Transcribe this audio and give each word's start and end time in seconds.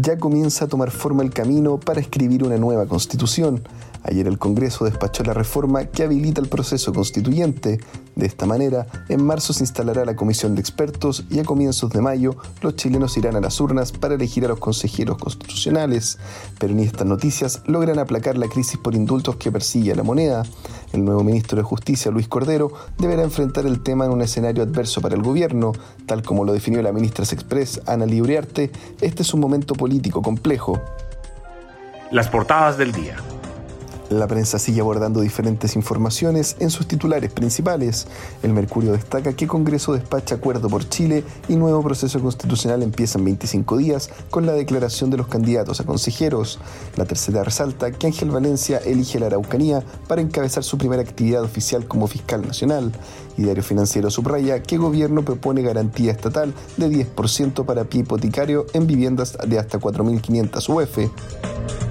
ya 0.00 0.18
comienza 0.18 0.64
a 0.64 0.68
tomar 0.68 0.90
forma 0.90 1.22
el 1.22 1.30
camino 1.30 1.78
para 1.78 2.00
escribir 2.00 2.44
una 2.44 2.56
nueva 2.56 2.86
constitución. 2.86 3.62
Ayer 4.02 4.26
el 4.26 4.38
Congreso 4.38 4.84
despachó 4.84 5.22
la 5.24 5.34
reforma 5.34 5.86
que 5.86 6.02
habilita 6.02 6.40
el 6.40 6.48
proceso 6.48 6.92
constituyente. 6.92 7.80
De 8.16 8.26
esta 8.26 8.46
manera, 8.46 8.86
en 9.08 9.24
marzo 9.24 9.52
se 9.52 9.64
instalará 9.64 10.04
la 10.04 10.14
comisión 10.14 10.54
de 10.54 10.60
expertos 10.60 11.24
y 11.30 11.40
a 11.40 11.44
comienzos 11.44 11.90
de 11.90 12.00
mayo 12.00 12.36
los 12.62 12.76
chilenos 12.76 13.16
irán 13.16 13.34
a 13.34 13.40
las 13.40 13.60
urnas 13.60 13.90
para 13.90 14.14
elegir 14.14 14.44
a 14.44 14.48
los 14.48 14.60
consejeros 14.60 15.18
constitucionales. 15.18 16.18
Pero 16.58 16.74
ni 16.74 16.84
estas 16.84 17.06
noticias 17.06 17.62
logran 17.66 17.98
aplacar 17.98 18.38
la 18.38 18.48
crisis 18.48 18.78
por 18.78 18.94
indultos 18.94 19.36
que 19.36 19.50
persigue 19.50 19.92
a 19.92 19.96
la 19.96 20.04
moneda. 20.04 20.44
El 20.92 21.04
nuevo 21.04 21.24
ministro 21.24 21.56
de 21.56 21.64
Justicia, 21.64 22.12
Luis 22.12 22.28
Cordero, 22.28 22.72
deberá 22.98 23.24
enfrentar 23.24 23.66
el 23.66 23.82
tema 23.82 24.04
en 24.04 24.12
un 24.12 24.22
escenario 24.22 24.62
adverso 24.62 25.00
para 25.00 25.16
el 25.16 25.22
gobierno. 25.22 25.72
Tal 26.06 26.22
como 26.22 26.44
lo 26.44 26.52
definió 26.52 26.82
la 26.82 26.92
ministra 26.92 27.24
Express, 27.24 27.80
Ana 27.86 28.06
Libriarte, 28.06 28.70
este 29.00 29.22
es 29.22 29.34
un 29.34 29.40
momento 29.40 29.74
político 29.74 30.22
complejo. 30.22 30.80
Las 32.12 32.28
portadas 32.28 32.78
del 32.78 32.92
día. 32.92 33.16
La 34.10 34.26
prensa 34.26 34.58
sigue 34.58 34.82
abordando 34.82 35.22
diferentes 35.22 35.76
informaciones 35.76 36.56
en 36.58 36.68
sus 36.68 36.86
titulares 36.86 37.32
principales. 37.32 38.06
El 38.42 38.52
Mercurio 38.52 38.92
destaca 38.92 39.32
que 39.32 39.46
Congreso 39.46 39.94
despacha 39.94 40.34
acuerdo 40.34 40.68
por 40.68 40.86
Chile 40.88 41.24
y 41.48 41.56
nuevo 41.56 41.82
proceso 41.82 42.20
constitucional 42.20 42.82
empieza 42.82 43.18
en 43.18 43.24
25 43.24 43.78
días 43.78 44.10
con 44.28 44.44
la 44.44 44.52
declaración 44.52 45.08
de 45.10 45.16
los 45.16 45.28
candidatos 45.28 45.80
a 45.80 45.84
consejeros. 45.84 46.58
La 46.96 47.06
tercera 47.06 47.44
resalta 47.44 47.92
que 47.92 48.06
Ángel 48.06 48.30
Valencia 48.30 48.78
elige 48.78 49.18
la 49.18 49.26
Araucanía 49.26 49.82
para 50.06 50.20
encabezar 50.20 50.64
su 50.64 50.76
primera 50.76 51.02
actividad 51.02 51.42
oficial 51.42 51.86
como 51.88 52.06
fiscal 52.06 52.46
nacional. 52.46 52.92
Y 53.38 53.42
Diario 53.42 53.62
Financiero 53.62 54.10
subraya 54.10 54.62
que 54.62 54.76
gobierno 54.76 55.24
propone 55.24 55.62
garantía 55.62 56.12
estatal 56.12 56.52
de 56.76 56.88
10% 56.88 57.64
para 57.64 57.84
pie 57.84 58.02
hipotecario 58.02 58.66
en 58.74 58.86
viviendas 58.86 59.38
de 59.46 59.58
hasta 59.58 59.80
4.500 59.80 60.68
UF. 60.68 61.83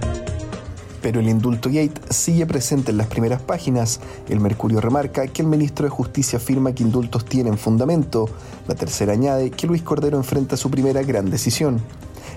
Pero 1.04 1.20
el 1.20 1.28
indulto 1.28 1.70
Gate 1.70 2.02
sigue 2.09 2.48
presente 2.48 2.92
en 2.92 2.98
las 2.98 3.08
primeras 3.08 3.42
páginas. 3.42 4.00
El 4.30 4.40
Mercurio 4.40 4.80
remarca 4.80 5.28
que 5.28 5.42
el 5.42 5.50
ministro 5.50 5.84
de 5.84 5.90
Justicia 5.90 6.38
afirma 6.38 6.73
que 6.73 6.82
indultos 6.82 7.26
tienen 7.26 7.58
fundamento. 7.58 8.30
La 8.70 8.73
tercera 8.73 9.12
añade 9.12 9.52
que 9.52 9.68
Luis 9.68 9.84
Cordero 9.84 10.18
enfrenta 10.18 10.56
su 10.56 10.72
primera 10.72 11.04
gran 11.04 11.30
decisión. 11.30 11.81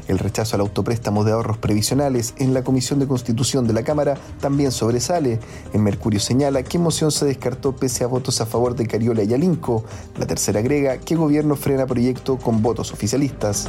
El 0.09 0.19
rechazo 0.19 0.57
al 0.57 0.63
autopréstamo 0.63 1.23
de 1.23 1.33
ahorros 1.33 1.59
previsionales 1.59 2.35
en 2.39 2.55
la 2.55 2.65
Comisión 2.65 2.99
de 2.99 3.07
Constitución 3.07 3.69
de 3.69 3.73
la 3.73 3.85
Cámara 3.85 4.17
también 4.41 4.73
sobresale. 4.73 5.39
El 5.73 5.81
Mercurio 5.81 6.19
señala 6.19 6.65
que 6.65 6.79
moción 6.79 7.13
se 7.13 7.25
descartó 7.25 7.75
pese 7.77 8.03
a 8.03 8.09
votos 8.09 8.41
a 8.41 8.47
favor 8.47 8.75
de 8.75 8.89
Cariola 8.89 9.23
y 9.23 9.33
Alinco. 9.33 9.85
La 10.19 10.27
tercera 10.27 10.59
agrega 10.59 10.99
que 10.99 11.15
gobierno 11.15 11.55
frena 11.55 11.87
proyecto 11.87 12.37
con 12.37 12.63
votos 12.63 12.93
oficialistas. 12.93 13.69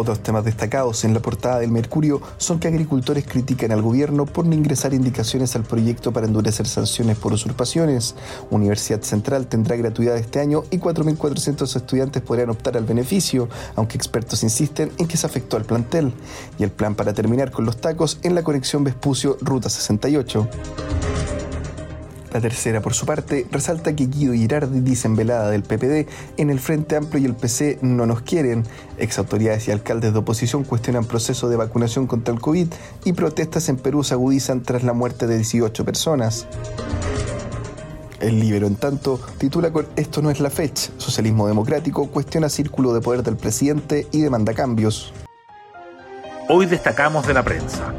Otros 0.00 0.22
temas 0.22 0.44
destacados 0.44 1.02
en 1.02 1.12
la 1.12 1.18
portada 1.18 1.58
del 1.58 1.72
Mercurio 1.72 2.22
son 2.36 2.60
que 2.60 2.68
agricultores 2.68 3.26
critican 3.26 3.72
al 3.72 3.82
gobierno 3.82 4.26
por 4.26 4.46
no 4.46 4.54
ingresar 4.54 4.94
indicaciones 4.94 5.56
al 5.56 5.64
proyecto 5.64 6.12
para 6.12 6.24
endurecer 6.24 6.68
sanciones 6.68 7.18
por 7.18 7.32
usurpaciones. 7.32 8.14
Universidad 8.48 9.02
Central 9.02 9.48
tendrá 9.48 9.74
gratuidad 9.74 10.16
este 10.16 10.38
año 10.38 10.62
y 10.70 10.78
4.400 10.78 11.74
estudiantes 11.74 12.22
podrán 12.22 12.50
optar 12.50 12.76
al 12.76 12.84
beneficio, 12.84 13.48
aunque 13.74 13.96
expertos 13.96 14.44
insisten 14.44 14.92
en 14.98 15.08
que 15.08 15.16
se 15.16 15.26
afectó 15.26 15.56
al 15.56 15.64
plantel. 15.64 16.12
Y 16.60 16.62
el 16.62 16.70
plan 16.70 16.94
para 16.94 17.12
terminar 17.12 17.50
con 17.50 17.64
los 17.64 17.78
tacos 17.78 18.20
en 18.22 18.36
la 18.36 18.44
conexión 18.44 18.84
Vespucio-Ruta 18.84 19.68
68. 19.68 20.48
La 22.32 22.40
tercera, 22.40 22.80
por 22.80 22.94
su 22.94 23.06
parte, 23.06 23.46
resalta 23.50 23.96
que 23.96 24.06
Guido 24.06 24.34
Girardi 24.34 24.80
dicen 24.80 25.16
velada 25.16 25.50
del 25.50 25.62
PPD, 25.62 26.08
en 26.36 26.50
el 26.50 26.60
Frente 26.60 26.96
Amplio 26.96 27.22
y 27.22 27.26
el 27.26 27.34
PC 27.34 27.78
no 27.80 28.06
nos 28.06 28.20
quieren. 28.20 28.64
Ex 28.98 29.18
autoridades 29.18 29.68
y 29.68 29.70
alcaldes 29.70 30.12
de 30.12 30.18
oposición 30.18 30.64
cuestionan 30.64 31.04
proceso 31.04 31.48
de 31.48 31.56
vacunación 31.56 32.06
contra 32.06 32.34
el 32.34 32.40
COVID 32.40 32.68
y 33.04 33.12
protestas 33.14 33.68
en 33.68 33.76
Perú 33.76 34.04
se 34.04 34.14
agudizan 34.14 34.62
tras 34.62 34.82
la 34.84 34.92
muerte 34.92 35.26
de 35.26 35.36
18 35.36 35.84
personas. 35.84 36.46
El 38.20 38.40
Libero, 38.40 38.66
en 38.66 38.76
tanto, 38.76 39.20
titula 39.38 39.72
con 39.72 39.86
Esto 39.96 40.20
no 40.20 40.30
es 40.30 40.40
la 40.40 40.50
fecha. 40.50 40.90
Socialismo 40.98 41.46
democrático 41.46 42.08
cuestiona 42.08 42.48
círculo 42.48 42.92
de 42.92 43.00
poder 43.00 43.22
del 43.22 43.36
presidente 43.36 44.06
y 44.10 44.20
demanda 44.20 44.52
cambios. 44.54 45.14
Hoy 46.48 46.66
destacamos 46.66 47.26
de 47.26 47.34
la 47.34 47.42
prensa. 47.44 47.94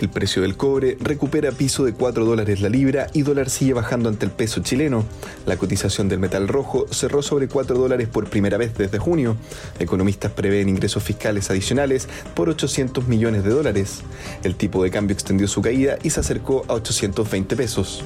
El 0.00 0.08
precio 0.08 0.40
del 0.40 0.56
cobre 0.56 0.96
recupera 0.98 1.52
piso 1.52 1.84
de 1.84 1.92
4 1.92 2.24
dólares 2.24 2.62
la 2.62 2.70
libra 2.70 3.08
y 3.12 3.20
dólar 3.20 3.50
sigue 3.50 3.74
bajando 3.74 4.08
ante 4.08 4.24
el 4.24 4.32
peso 4.32 4.62
chileno. 4.62 5.04
La 5.44 5.58
cotización 5.58 6.08
del 6.08 6.18
metal 6.18 6.48
rojo 6.48 6.86
cerró 6.90 7.20
sobre 7.20 7.48
4 7.48 7.76
dólares 7.76 8.08
por 8.08 8.30
primera 8.30 8.56
vez 8.56 8.72
desde 8.78 8.98
junio. 8.98 9.36
Economistas 9.78 10.32
prevén 10.32 10.70
ingresos 10.70 11.02
fiscales 11.02 11.50
adicionales 11.50 12.08
por 12.34 12.48
800 12.48 13.08
millones 13.08 13.44
de 13.44 13.50
dólares. 13.50 14.00
El 14.42 14.54
tipo 14.54 14.82
de 14.82 14.90
cambio 14.90 15.12
extendió 15.12 15.46
su 15.46 15.60
caída 15.60 15.98
y 16.02 16.08
se 16.08 16.20
acercó 16.20 16.64
a 16.68 16.72
820 16.72 17.54
pesos. 17.54 18.02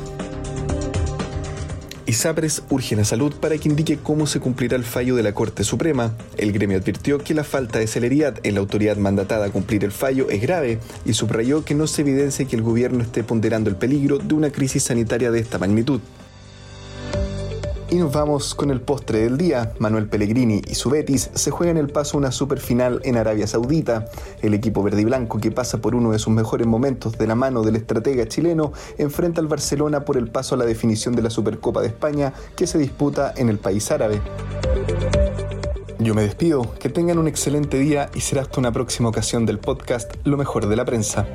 ISAPRES 2.14 2.62
urge 2.70 2.94
a 2.94 3.04
salud 3.04 3.34
para 3.40 3.58
que 3.58 3.68
indique 3.68 3.98
cómo 3.98 4.28
se 4.28 4.38
cumplirá 4.38 4.76
el 4.76 4.84
fallo 4.84 5.16
de 5.16 5.24
la 5.24 5.34
Corte 5.34 5.64
Suprema. 5.64 6.12
El 6.36 6.52
gremio 6.52 6.78
advirtió 6.78 7.18
que 7.18 7.34
la 7.34 7.42
falta 7.42 7.80
de 7.80 7.88
celeridad 7.88 8.38
en 8.44 8.54
la 8.54 8.60
autoridad 8.60 8.96
mandatada 8.96 9.46
a 9.46 9.50
cumplir 9.50 9.82
el 9.82 9.90
fallo 9.90 10.30
es 10.30 10.40
grave 10.40 10.78
y 11.04 11.14
subrayó 11.14 11.64
que 11.64 11.74
no 11.74 11.88
se 11.88 12.02
evidencia 12.02 12.44
que 12.44 12.54
el 12.54 12.62
gobierno 12.62 13.02
esté 13.02 13.24
ponderando 13.24 13.68
el 13.68 13.74
peligro 13.74 14.18
de 14.18 14.32
una 14.32 14.50
crisis 14.50 14.84
sanitaria 14.84 15.32
de 15.32 15.40
esta 15.40 15.58
magnitud. 15.58 16.00
Y 17.90 17.96
nos 17.96 18.12
vamos 18.12 18.54
con 18.54 18.70
el 18.70 18.80
postre 18.80 19.20
del 19.20 19.36
día. 19.36 19.72
Manuel 19.78 20.08
Pellegrini 20.08 20.62
y 20.66 20.74
su 20.74 20.90
Betis 20.90 21.30
se 21.34 21.50
juegan 21.50 21.76
el 21.76 21.88
paso 21.88 22.16
a 22.16 22.18
una 22.18 22.32
superfinal 22.32 23.00
en 23.04 23.16
Arabia 23.16 23.46
Saudita. 23.46 24.06
El 24.42 24.54
equipo 24.54 24.82
verde 24.82 25.02
y 25.02 25.04
blanco, 25.04 25.38
que 25.38 25.50
pasa 25.50 25.78
por 25.78 25.94
uno 25.94 26.10
de 26.10 26.18
sus 26.18 26.32
mejores 26.32 26.66
momentos 26.66 27.16
de 27.18 27.26
la 27.26 27.34
mano 27.34 27.62
del 27.62 27.76
estratega 27.76 28.26
chileno, 28.26 28.72
enfrenta 28.98 29.40
al 29.40 29.48
Barcelona 29.48 30.04
por 30.04 30.16
el 30.16 30.28
paso 30.28 30.54
a 30.54 30.58
la 30.58 30.64
definición 30.64 31.14
de 31.14 31.22
la 31.22 31.30
Supercopa 31.30 31.82
de 31.82 31.88
España 31.88 32.32
que 32.56 32.66
se 32.66 32.78
disputa 32.78 33.32
en 33.36 33.48
el 33.48 33.58
país 33.58 33.90
árabe. 33.90 34.20
Yo 35.98 36.14
me 36.14 36.22
despido, 36.22 36.74
que 36.80 36.88
tengan 36.88 37.18
un 37.18 37.28
excelente 37.28 37.78
día 37.78 38.10
y 38.14 38.20
será 38.20 38.42
hasta 38.42 38.60
una 38.60 38.72
próxima 38.72 39.08
ocasión 39.08 39.46
del 39.46 39.58
podcast 39.58 40.12
Lo 40.24 40.36
mejor 40.36 40.66
de 40.66 40.76
la 40.76 40.84
prensa. 40.84 41.26